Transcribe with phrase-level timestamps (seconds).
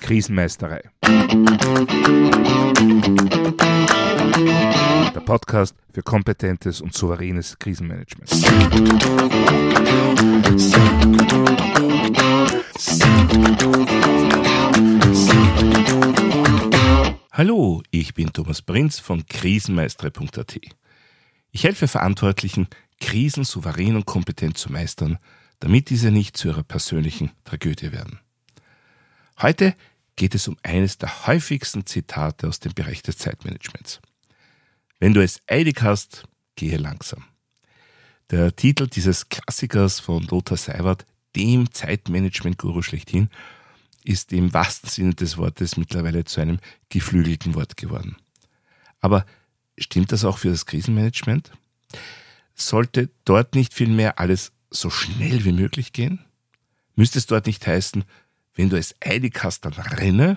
[0.00, 0.80] Krisenmeisterei.
[5.14, 8.30] Der Podcast für kompetentes und souveränes Krisenmanagement.
[17.32, 20.58] Hallo, ich bin Thomas Prinz von krisenmeistere.at.
[21.50, 22.66] Ich helfe Verantwortlichen,
[22.98, 25.18] Krisen souverän und kompetent zu meistern,
[25.60, 28.20] damit diese nicht zu ihrer persönlichen Tragödie werden.
[29.40, 29.74] Heute
[30.16, 34.00] geht es um eines der häufigsten Zitate aus dem Bereich des Zeitmanagements.
[34.98, 36.24] Wenn du es eilig hast,
[36.56, 37.24] gehe langsam.
[38.30, 43.30] Der Titel dieses Klassikers von Lothar Seiwert, dem Zeitmanagement-Guru schlechthin,
[44.04, 48.16] ist im wahrsten Sinne des Wortes mittlerweile zu einem geflügelten Wort geworden.
[49.00, 49.24] Aber
[49.78, 51.52] stimmt das auch für das Krisenmanagement?
[52.54, 56.20] Sollte dort nicht vielmehr alles so schnell wie möglich gehen?
[56.94, 58.04] Müsste es dort nicht heißen,
[58.54, 60.36] wenn du es eilig hast, dann renne?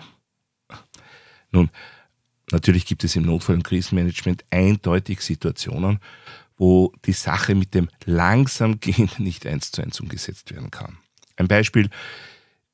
[1.52, 1.70] Nun,
[2.52, 6.00] natürlich gibt es im Notfall- und Krisenmanagement eindeutig Situationen,
[6.58, 10.98] wo die Sache mit dem langsam gehen nicht eins zu eins umgesetzt werden kann.
[11.36, 11.90] Ein Beispiel,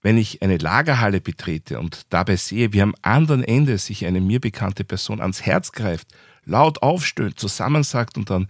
[0.01, 4.39] wenn ich eine Lagerhalle betrete und dabei sehe, wie am anderen Ende sich eine mir
[4.39, 6.09] bekannte Person ans Herz greift,
[6.45, 8.47] laut aufstöhnt, zusammensagt und dann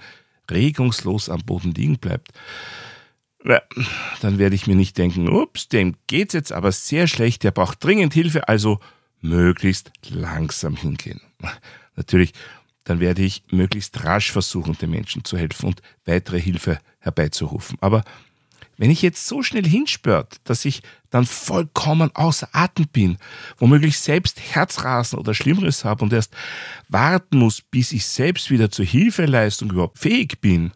[0.49, 2.31] regungslos am Boden liegen bleibt,
[4.21, 7.83] dann werde ich mir nicht denken, ups, dem geht's jetzt aber sehr schlecht, der braucht
[7.83, 8.79] dringend Hilfe, also
[9.21, 11.21] möglichst langsam hingehen.
[11.95, 12.33] Natürlich,
[12.83, 17.77] dann werde ich möglichst rasch versuchen, den Menschen zu helfen und weitere Hilfe herbeizurufen.
[17.81, 18.03] Aber
[18.77, 23.17] wenn ich jetzt so schnell hinspürt, dass ich dann vollkommen außer Atem bin,
[23.57, 26.33] womöglich selbst Herzrasen oder Schlimmeres habe und erst
[26.87, 30.71] warten muss, bis ich selbst wieder zur Hilfeleistung überhaupt fähig bin,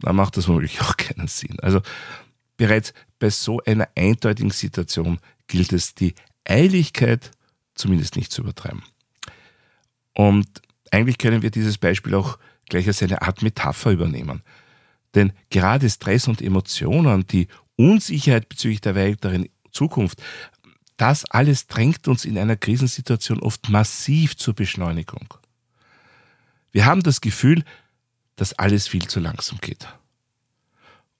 [0.00, 1.58] dann macht das womöglich auch keinen Sinn.
[1.60, 1.80] Also
[2.56, 7.30] bereits bei so einer eindeutigen Situation gilt es, die Eiligkeit
[7.74, 8.82] zumindest nicht zu übertreiben.
[10.14, 10.46] Und
[10.90, 12.38] eigentlich können wir dieses Beispiel auch
[12.68, 14.42] gleich als eine Art Metapher übernehmen.
[15.14, 20.22] Denn gerade Stress und Emotionen, die Unsicherheit bezüglich der weiteren Zukunft,
[20.96, 25.34] das alles drängt uns in einer Krisensituation oft massiv zur Beschleunigung.
[26.72, 27.64] Wir haben das Gefühl,
[28.38, 29.86] dass alles viel zu langsam geht.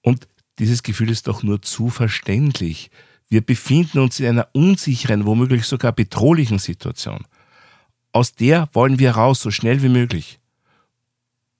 [0.01, 2.89] Und dieses Gefühl ist doch nur zu verständlich.
[3.27, 7.25] Wir befinden uns in einer unsicheren, womöglich sogar bedrohlichen Situation.
[8.13, 10.39] Aus der wollen wir raus, so schnell wie möglich.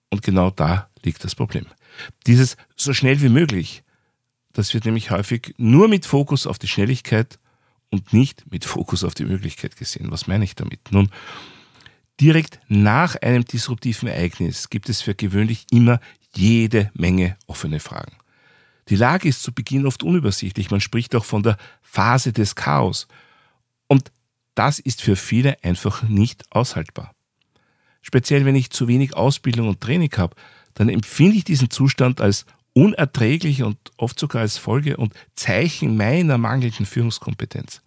[0.09, 1.65] Und genau da liegt das Problem.
[2.25, 3.83] Dieses so schnell wie möglich,
[4.53, 7.37] das wird nämlich häufig nur mit Fokus auf die Schnelligkeit
[7.91, 10.09] und nicht mit Fokus auf die Möglichkeit gesehen.
[10.09, 10.91] Was meine ich damit?
[10.91, 11.09] Nun,
[12.19, 15.99] direkt nach einem disruptiven Ereignis gibt es für gewöhnlich immer
[16.35, 18.13] jede Menge offene Fragen.
[18.89, 20.71] Die Lage ist zu Beginn oft unübersichtlich.
[20.71, 23.07] Man spricht auch von der Phase des Chaos.
[23.87, 24.11] Und
[24.55, 27.13] das ist für viele einfach nicht aushaltbar.
[28.01, 30.35] Speziell wenn ich zu wenig Ausbildung und Training habe,
[30.73, 36.37] dann empfinde ich diesen Zustand als unerträglich und oft sogar als Folge und Zeichen meiner
[36.37, 37.81] mangelnden Führungskompetenz.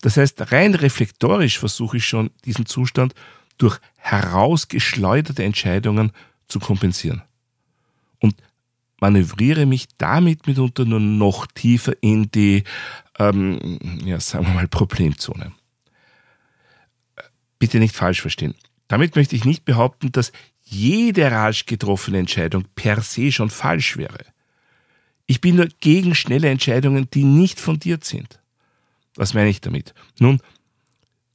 [0.00, 3.14] Das heißt, rein reflektorisch versuche ich schon, diesen Zustand
[3.58, 6.12] durch herausgeschleuderte Entscheidungen
[6.46, 7.22] zu kompensieren.
[8.20, 8.36] Und
[9.00, 12.64] manövriere mich damit mitunter nur noch tiefer in die,
[13.18, 15.52] ähm, ja, sagen wir mal, Problemzone.
[17.58, 18.54] Bitte nicht falsch verstehen.
[18.86, 20.32] Damit möchte ich nicht behaupten, dass
[20.62, 24.24] jede rasch getroffene Entscheidung per se schon falsch wäre.
[25.26, 28.37] Ich bin nur gegen schnelle Entscheidungen, die nicht fundiert sind.
[29.18, 29.94] Was meine ich damit?
[30.20, 30.40] Nun,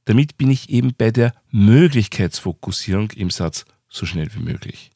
[0.06, 4.90] damit bin ich eben bei der Möglichkeitsfokussierung im Satz so schnell wie möglich.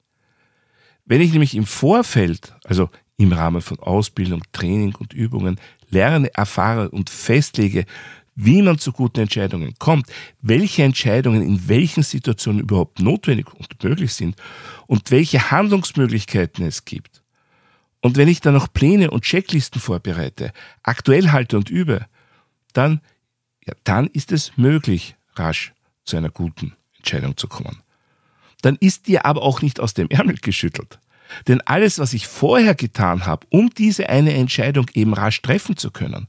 [1.04, 2.88] Wenn ich nämlich im Vorfeld, also
[3.19, 5.60] im Rahmen von Ausbildung, Training und Übungen,
[5.91, 7.84] lerne, erfahre und festlege,
[8.34, 10.06] wie man zu guten Entscheidungen kommt,
[10.41, 14.34] welche Entscheidungen in welchen Situationen überhaupt notwendig und möglich sind
[14.87, 17.22] und welche Handlungsmöglichkeiten es gibt.
[18.00, 20.53] Und wenn ich dann noch Pläne und Checklisten vorbereite,
[20.83, 22.07] aktuell halte und übe,
[22.72, 23.00] dann,
[23.66, 25.72] ja, dann ist es möglich, rasch
[26.04, 27.82] zu einer guten Entscheidung zu kommen.
[28.62, 30.98] Dann ist dir aber auch nicht aus dem Ärmel geschüttelt.
[31.47, 35.91] Denn alles, was ich vorher getan habe, um diese eine Entscheidung eben rasch treffen zu
[35.91, 36.26] können,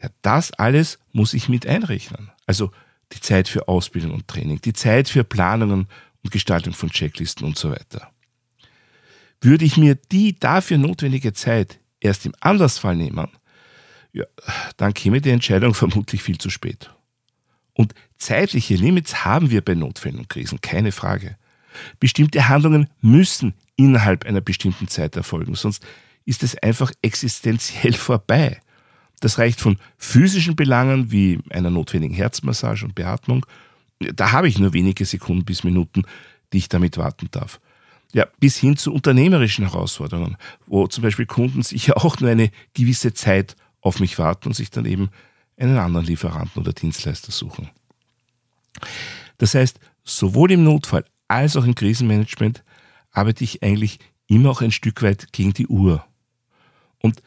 [0.00, 2.30] ja, das alles muss ich mit einrechnen.
[2.46, 2.70] Also
[3.12, 5.88] die Zeit für Ausbildung und Training, die Zeit für Planungen
[6.22, 8.10] und Gestaltung von Checklisten und so weiter.
[9.40, 13.28] Würde ich mir die dafür notwendige Zeit erst im Andersfall nehmen,
[14.14, 14.24] ja,
[14.76, 16.90] dann käme die Entscheidung vermutlich viel zu spät.
[17.74, 21.36] Und zeitliche Limits haben wir bei Notfällen und Krisen, keine Frage.
[21.98, 25.84] Bestimmte Handlungen müssen innerhalb einer bestimmten Zeit erfolgen, sonst
[26.24, 28.60] ist es einfach existenziell vorbei.
[29.20, 33.44] Das reicht von physischen Belangen wie einer notwendigen Herzmassage und Beatmung.
[33.98, 36.02] Da habe ich nur wenige Sekunden bis Minuten,
[36.52, 37.60] die ich damit warten darf.
[38.12, 43.12] Ja, bis hin zu unternehmerischen Herausforderungen, wo zum Beispiel Kunden sicher auch nur eine gewisse
[43.12, 45.10] Zeit auf mich warten und sich dann eben
[45.56, 47.70] einen anderen Lieferanten oder Dienstleister suchen.
[49.38, 52.64] Das heißt, sowohl im Notfall als auch im Krisenmanagement
[53.12, 56.04] arbeite ich eigentlich immer auch ein Stück weit gegen die Uhr.
[56.98, 57.22] Und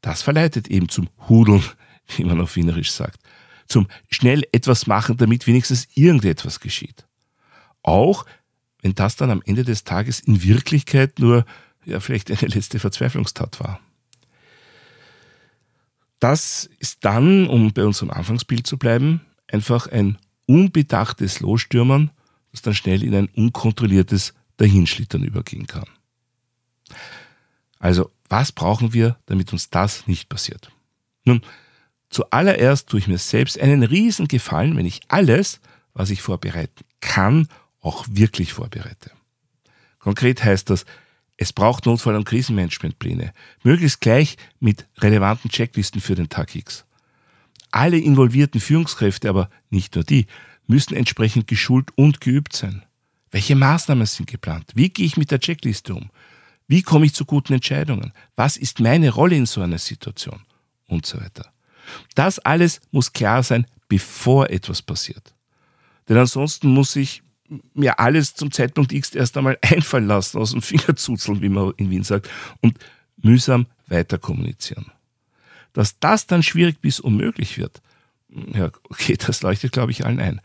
[0.00, 1.62] das verleitet eben zum Hudeln,
[2.16, 3.20] wie man auf Wienerisch sagt.
[3.68, 7.06] Zum schnell etwas machen, damit wenigstens irgendetwas geschieht.
[7.82, 8.24] Auch
[8.80, 11.44] wenn das dann am Ende des Tages in Wirklichkeit nur
[11.84, 13.80] ja, vielleicht eine letzte Verzweiflungstat war.
[16.18, 22.10] Das ist dann, um bei unserem Anfangsbild zu bleiben, einfach ein unbedachtes Losstürmern,
[22.52, 25.86] das dann schnell in ein unkontrolliertes Dahinschlittern übergehen kann.
[27.78, 30.70] Also, was brauchen wir, damit uns das nicht passiert?
[31.24, 31.42] Nun,
[32.10, 35.60] zuallererst tue ich mir selbst einen riesen Gefallen, wenn ich alles,
[35.92, 37.48] was ich vorbereiten kann,
[37.80, 39.12] auch wirklich vorbereite.
[39.98, 40.84] Konkret heißt das,
[41.38, 43.32] es braucht Notfall- und Krisenmanagementpläne,
[43.62, 46.84] möglichst gleich mit relevanten Checklisten für den Tag X.
[47.70, 50.26] Alle involvierten Führungskräfte, aber nicht nur die,
[50.66, 52.84] müssen entsprechend geschult und geübt sein.
[53.30, 54.72] Welche Maßnahmen sind geplant?
[54.74, 56.10] Wie gehe ich mit der Checkliste um?
[56.66, 58.12] Wie komme ich zu guten Entscheidungen?
[58.34, 60.42] Was ist meine Rolle in so einer Situation?
[60.88, 61.52] Und so weiter.
[62.14, 65.34] Das alles muss klar sein, bevor etwas passiert.
[66.08, 67.22] Denn ansonsten muss ich
[67.74, 71.72] mir alles zum Zeitpunkt X erst einmal einfallen lassen, aus dem Finger zuzeln, wie man
[71.76, 72.28] in Wien sagt,
[72.60, 72.78] und
[73.16, 74.86] mühsam weiter kommunizieren.
[75.72, 77.80] Dass das dann schwierig bis unmöglich wird,
[78.28, 80.40] ja, okay, das leuchtet, glaube ich, allen ein.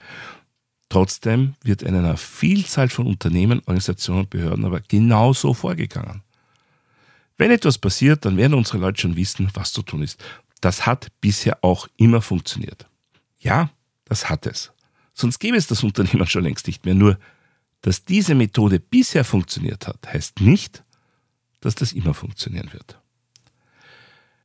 [0.89, 6.21] Trotzdem wird in einer Vielzahl von Unternehmen, Organisationen und Behörden aber genauso vorgegangen.
[7.37, 10.23] Wenn etwas passiert, dann werden unsere Leute schon wissen, was zu tun ist.
[10.61, 12.85] Das hat bisher auch immer funktioniert.
[13.39, 13.69] Ja,
[14.05, 14.71] das hat es.
[15.13, 16.95] Sonst gäbe es das Unternehmen schon längst nicht mehr.
[16.95, 17.17] Nur,
[17.81, 20.83] dass diese Methode bisher funktioniert hat, heißt nicht,
[21.61, 22.99] dass das immer funktionieren wird.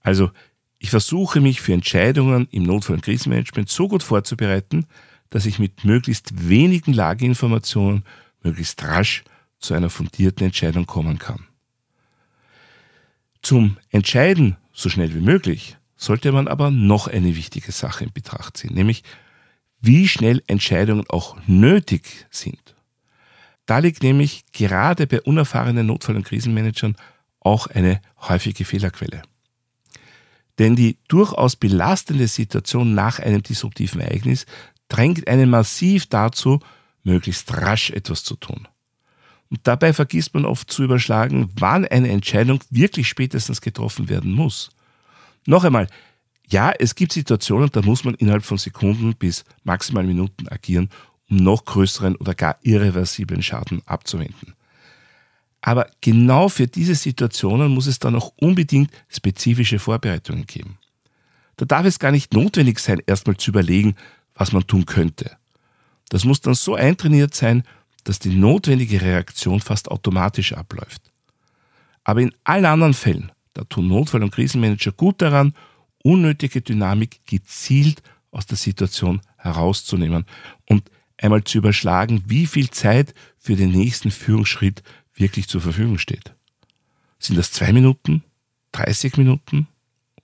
[0.03, 0.31] Also,
[0.79, 4.87] ich versuche mich für Entscheidungen im Notfall- und Krisenmanagement so gut vorzubereiten,
[5.31, 8.05] dass ich mit möglichst wenigen Lageinformationen
[8.43, 9.25] möglichst rasch
[9.59, 11.47] zu einer fundierten Entscheidung kommen kann.
[13.43, 18.56] Zum Entscheiden so schnell wie möglich sollte man aber noch eine wichtige Sache in Betracht
[18.56, 19.03] ziehen, nämlich
[19.81, 22.75] wie schnell Entscheidungen auch nötig sind.
[23.67, 26.97] Da liegt nämlich gerade bei unerfahrenen Notfall- und Krisenmanagern
[27.41, 29.23] auch eine häufige Fehlerquelle.
[30.59, 34.47] Denn die durchaus belastende Situation nach einem disruptiven Ereignis
[34.89, 36.61] drängt einen massiv dazu,
[37.05, 38.67] möglichst rasch etwas zu tun.
[39.51, 44.71] Und dabei vergisst man oft zu überschlagen, wann eine Entscheidung wirklich spätestens getroffen werden muss.
[45.47, 45.89] Noch einmal,
[46.50, 50.89] ja, es gibt Situationen, da muss man innerhalb von Sekunden bis maximal Minuten agieren,
[51.29, 54.55] um noch größeren oder gar irreversiblen Schaden abzuwenden.
[55.61, 60.79] Aber genau für diese Situationen muss es dann auch unbedingt spezifische Vorbereitungen geben.
[61.56, 63.97] Da darf es gar nicht notwendig sein, erstmal zu überlegen,
[64.35, 65.37] was man tun könnte.
[66.09, 67.65] Das muss dann so eintrainiert sein,
[68.05, 71.03] dass die notwendige Reaktion fast automatisch abläuft.
[72.05, 75.53] Aber in allen anderen Fällen, da tun Notfall- und Krisenmanager gut daran,
[76.02, 80.25] unnötige Dynamik gezielt aus der Situation herauszunehmen
[80.67, 84.83] und einmal zu überschlagen, wie viel Zeit für den nächsten Führungsschritt
[85.14, 86.35] wirklich zur Verfügung steht.
[87.19, 88.23] Sind das zwei Minuten?
[88.73, 89.67] 30 Minuten?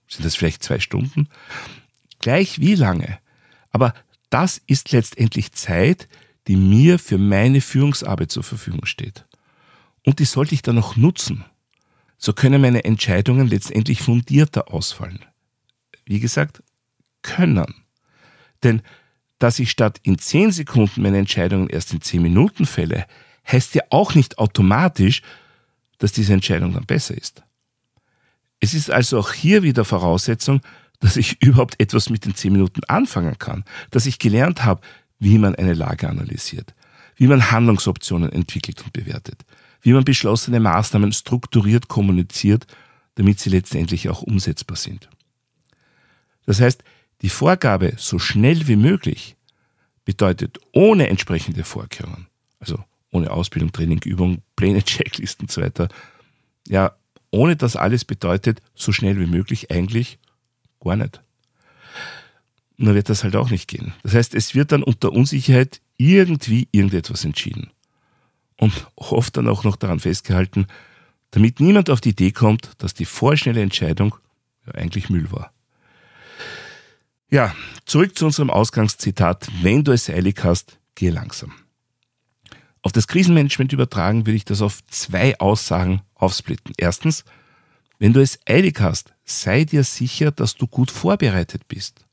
[0.07, 1.27] Sind das vielleicht zwei Stunden?
[2.19, 3.19] Gleich wie lange.
[3.71, 3.93] Aber
[4.29, 6.07] das ist letztendlich Zeit,
[6.47, 9.25] die mir für meine Führungsarbeit zur Verfügung steht.
[10.05, 11.43] Und die sollte ich dann auch nutzen.
[12.17, 15.25] So können meine Entscheidungen letztendlich fundierter ausfallen
[16.05, 16.63] wie gesagt,
[17.21, 17.73] können.
[18.63, 18.81] Denn
[19.39, 23.05] dass ich statt in 10 Sekunden meine Entscheidungen erst in 10 Minuten fälle,
[23.51, 25.21] heißt ja auch nicht automatisch,
[25.97, 27.43] dass diese Entscheidung dann besser ist.
[28.59, 30.61] Es ist also auch hier wieder Voraussetzung,
[30.99, 34.81] dass ich überhaupt etwas mit den 10 Minuten anfangen kann, dass ich gelernt habe,
[35.19, 36.73] wie man eine Lage analysiert,
[37.15, 39.45] wie man Handlungsoptionen entwickelt und bewertet,
[39.81, 42.67] wie man beschlossene Maßnahmen strukturiert kommuniziert,
[43.15, 45.09] damit sie letztendlich auch umsetzbar sind.
[46.45, 46.83] Das heißt,
[47.21, 49.35] die Vorgabe so schnell wie möglich
[50.03, 52.27] bedeutet ohne entsprechende Vorkehrungen,
[52.59, 55.89] also ohne Ausbildung, Training, Übung, Pläne, Checklisten und so weiter,
[56.67, 56.95] ja,
[57.31, 60.19] ohne das alles bedeutet so schnell wie möglich eigentlich
[60.79, 61.21] gar nicht.
[62.77, 63.93] Nur wird das halt auch nicht gehen.
[64.03, 67.71] Das heißt, es wird dann unter Unsicherheit irgendwie irgendetwas entschieden.
[68.57, 70.67] Und oft dann auch noch daran festgehalten,
[71.31, 74.15] damit niemand auf die Idee kommt, dass die vorschnelle Entscheidung
[74.65, 75.51] ja eigentlich Müll war.
[77.35, 79.49] Ja, zurück zu unserem Ausgangszitat.
[79.61, 81.51] Wenn du es eilig hast, geh langsam.
[82.81, 86.73] Auf das Krisenmanagement übertragen würde ich das auf zwei Aussagen aufsplitten.
[86.77, 87.25] Erstens,
[87.99, 92.05] wenn du es eilig hast, sei dir sicher, dass du gut vorbereitet bist.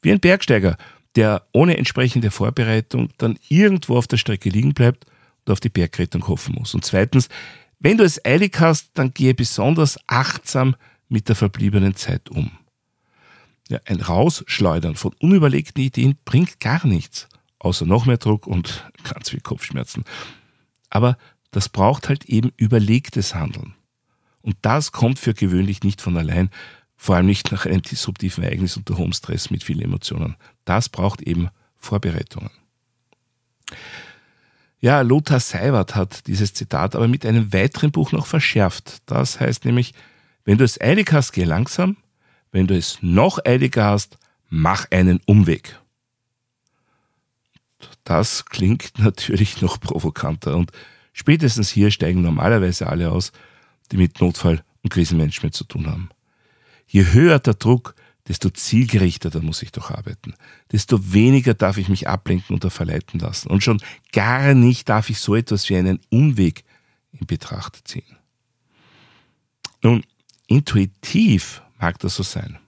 [0.00, 0.76] Wie ein Bergsteiger,
[1.16, 5.06] der ohne entsprechende Vorbereitung dann irgendwo auf der Strecke liegen bleibt
[5.44, 6.72] und auf die Bergrettung hoffen muss.
[6.72, 7.28] Und zweitens,
[7.80, 10.76] wenn du es eilig hast, dann gehe besonders achtsam
[11.08, 12.52] mit der verbliebenen Zeit um.
[13.68, 19.30] Ja, ein Rausschleudern von unüberlegten Ideen bringt gar nichts, außer noch mehr Druck und ganz
[19.30, 20.04] viel Kopfschmerzen.
[20.90, 21.18] Aber
[21.50, 23.74] das braucht halt eben überlegtes Handeln.
[24.42, 26.50] Und das kommt für gewöhnlich nicht von allein,
[26.96, 30.36] vor allem nicht nach einem disruptiven Ereignis unter hohem Stress mit vielen Emotionen.
[30.64, 32.50] Das braucht eben Vorbereitungen.
[34.78, 39.02] Ja, Lothar Seiwert hat dieses Zitat aber mit einem weiteren Buch noch verschärft.
[39.06, 39.94] Das heißt nämlich,
[40.44, 41.96] wenn du es eilig hast, geh langsam.
[42.56, 44.16] Wenn du es noch eiliger hast,
[44.48, 45.78] mach einen Umweg.
[48.02, 50.72] Das klingt natürlich noch provokanter und
[51.12, 53.32] spätestens hier steigen normalerweise alle aus,
[53.92, 56.08] die mit Notfall und Krisenmanagement zu tun haben.
[56.86, 57.94] Je höher der Druck,
[58.26, 60.32] desto zielgerichteter muss ich doch arbeiten.
[60.72, 63.50] Desto weniger darf ich mich ablenken oder verleiten lassen.
[63.50, 63.82] Und schon
[64.12, 66.64] gar nicht darf ich so etwas wie einen Umweg
[67.12, 68.16] in Betracht ziehen.
[69.82, 70.04] Nun,
[70.46, 72.58] intuitiv mag das so sein.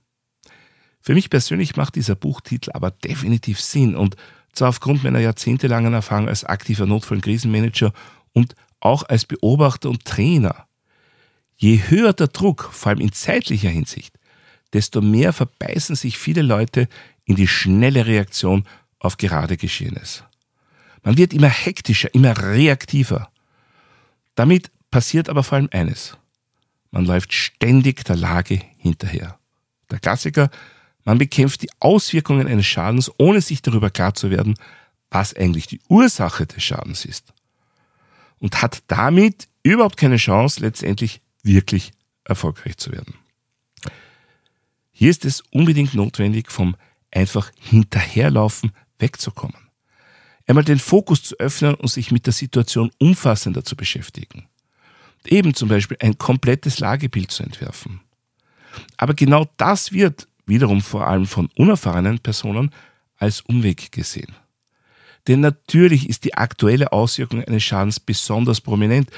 [1.01, 4.17] Für mich persönlich macht dieser Buchtitel aber definitiv Sinn und
[4.53, 7.93] zwar aufgrund meiner jahrzehntelangen Erfahrung als aktiver Notfall- und Krisenmanager
[8.33, 10.67] und auch als Beobachter und Trainer.
[11.57, 14.19] Je höher der Druck, vor allem in zeitlicher Hinsicht,
[14.73, 16.89] desto mehr verbeißen sich viele Leute
[17.25, 18.65] in die schnelle Reaktion
[18.99, 20.25] auf gerade Geschehenes.
[21.03, 23.31] Man wird immer hektischer, immer reaktiver.
[24.35, 26.17] Damit passiert aber vor allem eines.
[26.91, 29.39] Man läuft ständig der Lage hinterher.
[29.91, 30.51] Der Klassiker,
[31.05, 34.55] man bekämpft die Auswirkungen eines Schadens, ohne sich darüber klar zu werden,
[35.11, 37.33] was eigentlich die Ursache des Schadens ist.
[38.39, 41.93] Und hat damit überhaupt keine Chance, letztendlich wirklich
[42.25, 43.15] erfolgreich zu werden.
[44.93, 46.77] Hier ist es unbedingt notwendig, vom
[47.11, 49.57] einfach hinterherlaufen wegzukommen.
[50.47, 54.49] Einmal den Fokus zu öffnen und sich mit der Situation umfassender zu beschäftigen.
[55.27, 58.01] Eben zum Beispiel ein komplettes Lagebild zu entwerfen.
[58.97, 62.71] Aber genau das wird wiederum vor allem von unerfahrenen Personen
[63.17, 64.35] als Umweg gesehen.
[65.27, 69.11] Denn natürlich ist die aktuelle Auswirkung eines Schadens besonders prominent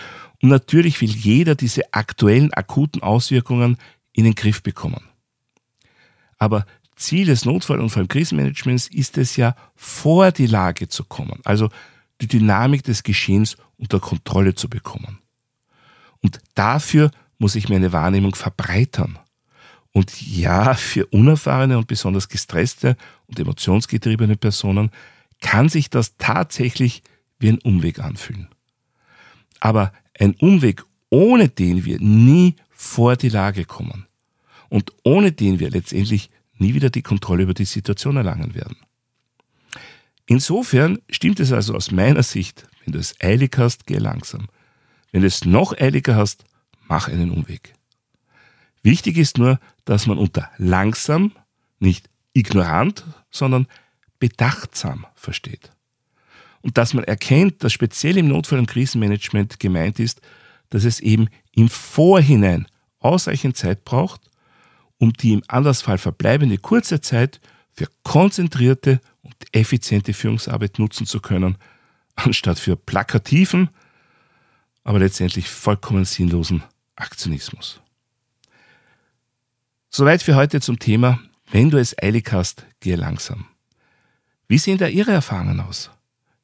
[0.42, 3.76] und natürlich will jeder diese aktuellen akuten Auswirkungen
[4.12, 5.02] in den Griff bekommen.
[6.38, 6.66] Aber
[6.96, 11.40] Ziel des Notfall- und vor allem Krisenmanagements ist es ja, vor die Lage zu kommen,
[11.44, 11.70] also
[12.20, 15.18] die Dynamik des Geschehens unter Kontrolle zu bekommen.
[16.22, 19.18] Und dafür muss ich meine Wahrnehmung verbreitern.
[19.92, 22.96] Und ja, für unerfahrene und besonders gestresste
[23.26, 24.90] und emotionsgetriebene Personen
[25.40, 27.02] kann sich das tatsächlich
[27.38, 28.48] wie ein Umweg anfühlen.
[29.58, 34.06] Aber ein Umweg, ohne den wir nie vor die Lage kommen
[34.68, 38.76] und ohne den wir letztendlich nie wieder die Kontrolle über die Situation erlangen werden.
[40.26, 44.46] Insofern stimmt es also aus meiner Sicht, wenn du es eilig hast, geh langsam.
[45.12, 46.44] Wenn du es noch eiliger hast,
[46.88, 47.74] mach einen Umweg.
[48.82, 51.32] Wichtig ist nur, dass man unter langsam
[51.78, 53.66] nicht ignorant, sondern
[54.18, 55.70] bedachtsam versteht.
[56.62, 60.20] Und dass man erkennt, dass speziell im Notfall- und Krisenmanagement gemeint ist,
[60.68, 62.66] dass es eben im Vorhinein
[62.98, 64.20] ausreichend Zeit braucht,
[64.98, 67.40] um die im Andersfall verbleibende kurze Zeit
[67.72, 71.56] für konzentrierte und effiziente Führungsarbeit nutzen zu können,
[72.14, 73.70] anstatt für plakativen,
[74.84, 76.62] aber letztendlich vollkommen sinnlosen
[76.96, 77.80] Aktionismus.
[79.90, 81.20] Soweit für heute zum Thema,
[81.50, 83.46] wenn du es eilig hast, gehe langsam.
[84.46, 85.90] Wie sehen da Ihre Erfahrungen aus?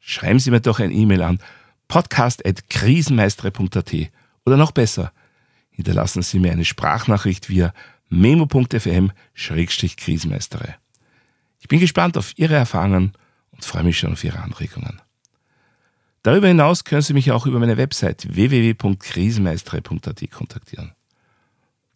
[0.00, 1.40] Schreiben Sie mir doch ein E-Mail an
[1.88, 3.94] podcast.krisenmeistere.at
[4.44, 5.12] oder noch besser,
[5.70, 7.74] hinterlassen Sie mir eine Sprachnachricht via
[8.08, 10.76] memo.fm-krisenmeistere.
[11.60, 13.12] Ich bin gespannt auf Ihre Erfahrungen
[13.50, 15.00] und freue mich schon auf Ihre Anregungen.
[16.26, 20.90] Darüber hinaus können Sie mich auch über meine Website www.krisenmeistere.at kontaktieren.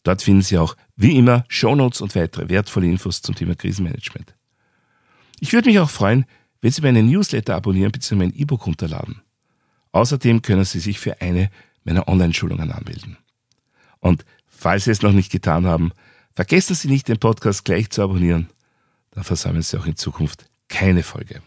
[0.04, 4.36] Dort finden Sie auch, wie immer, Shownotes und weitere wertvolle Infos zum Thema Krisenmanagement.
[5.40, 6.26] Ich würde mich auch freuen,
[6.60, 8.14] wenn Sie meinen Newsletter abonnieren bzw.
[8.14, 9.20] mein E-Book runterladen.
[9.90, 11.50] Außerdem können Sie sich für eine
[11.82, 13.16] meiner Online-Schulungen anmelden.
[13.98, 15.90] Und falls Sie es noch nicht getan haben,
[16.34, 18.48] vergessen Sie nicht, den Podcast gleich zu abonnieren.
[19.10, 21.42] Dann versäumen Sie auch in Zukunft keine Folge.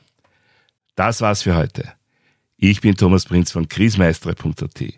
[0.96, 1.94] Das war's für heute.
[2.65, 4.93] Ich bin Thomas Prinz von kriesmeistere.at.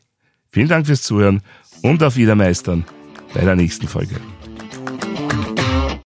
[0.51, 1.41] Vielen Dank fürs Zuhören
[1.81, 2.86] und auf Wiedermeistern
[3.34, 4.17] bei der nächsten Folge.